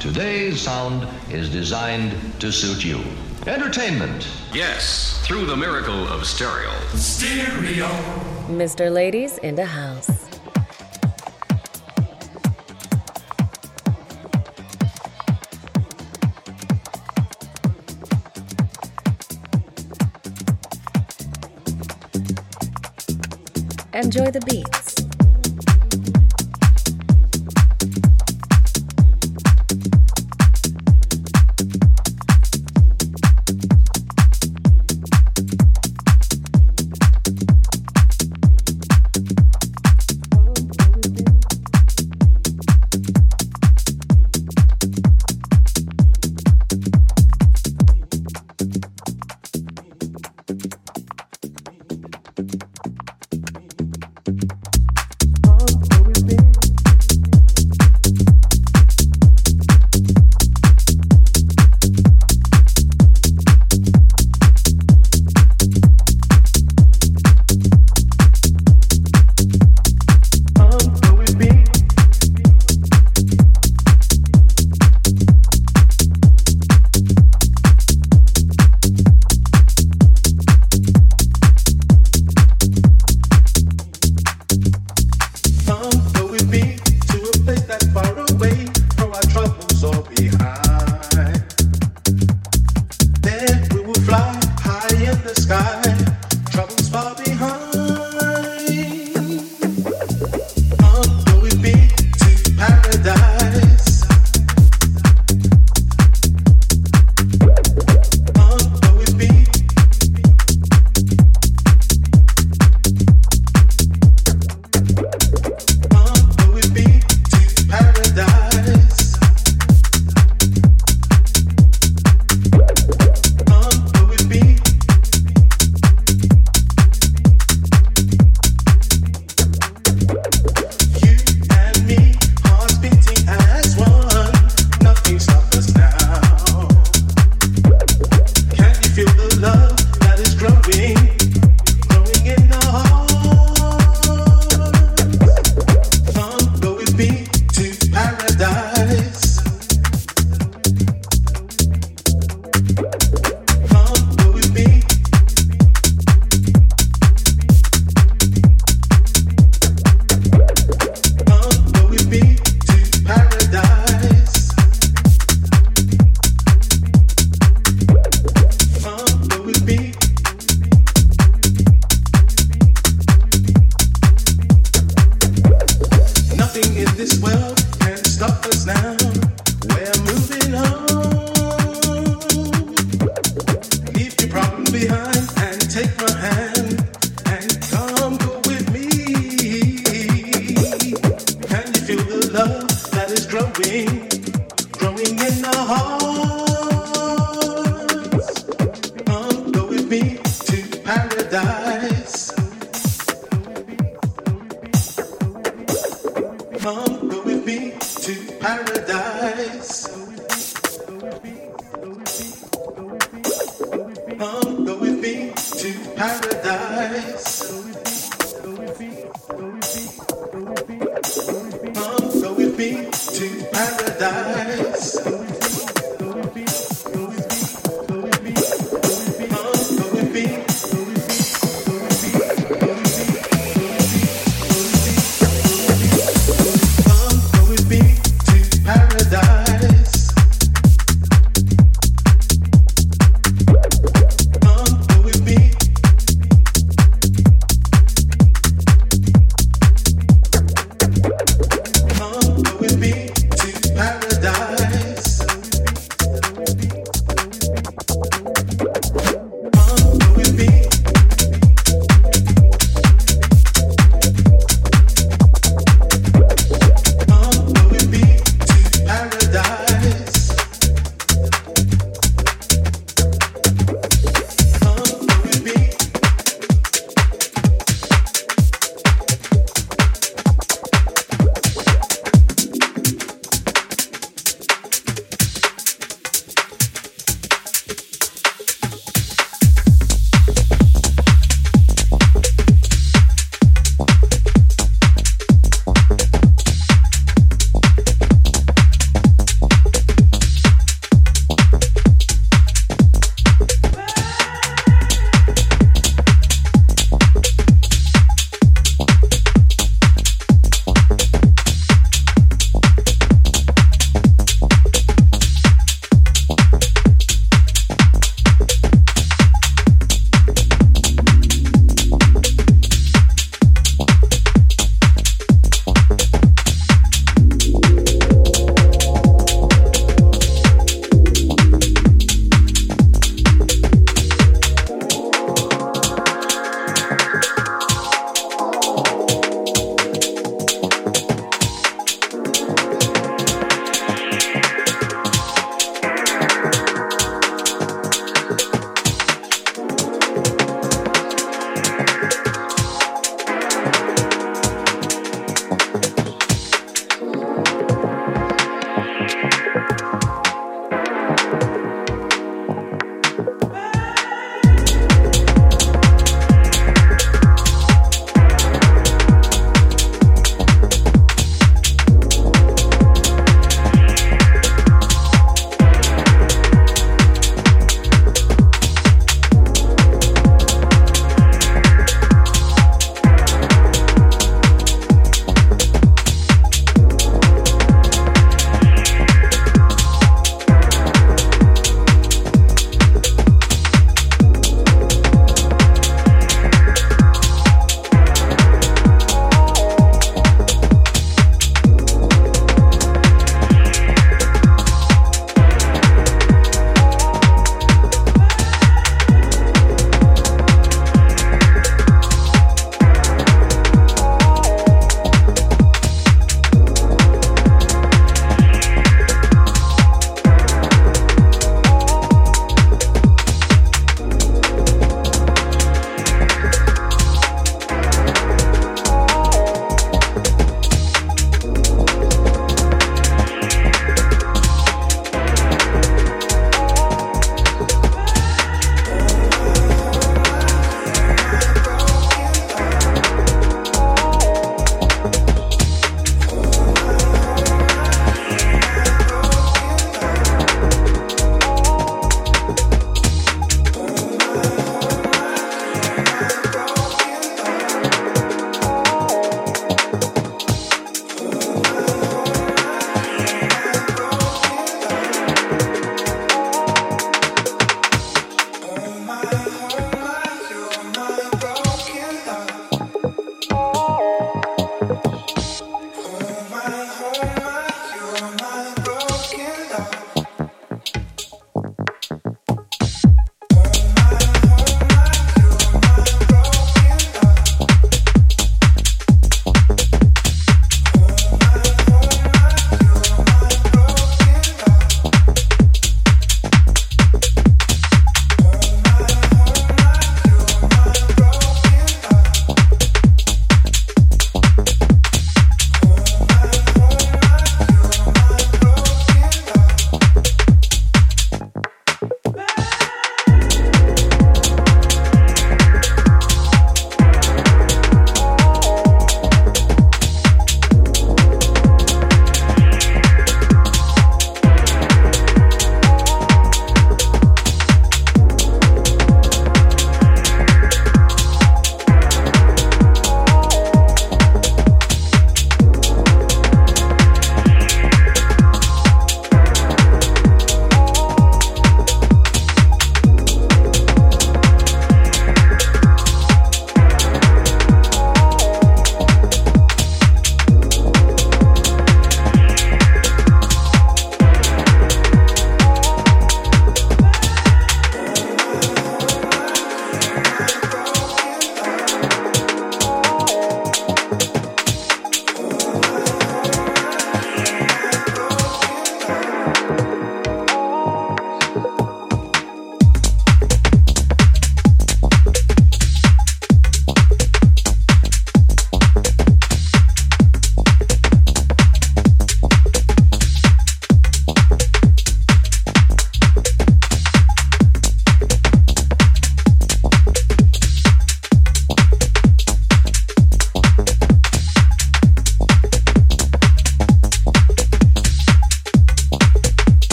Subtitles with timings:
[0.00, 3.00] Today's sound is designed to suit you.
[3.46, 4.28] Entertainment.
[4.52, 6.70] Yes, through the miracle of stereo.
[6.94, 7.88] Stereo.
[8.48, 8.92] Mr.
[8.92, 10.10] Ladies in the house.
[23.94, 24.93] Enjoy the beats.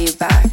[0.00, 0.49] you back.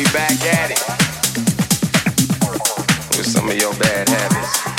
[0.00, 0.80] We back at it
[3.18, 4.69] with some of your bad habits.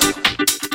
[0.00, 0.67] house.